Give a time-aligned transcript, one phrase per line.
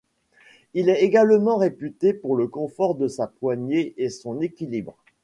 [0.73, 4.97] Il est également réputé pour le confort de sa poignée et son équilibre.